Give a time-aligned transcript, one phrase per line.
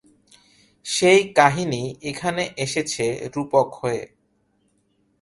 [0.85, 3.05] সেই কাহিনি এখানে এসেছে
[3.33, 4.03] রূপক হয়ে।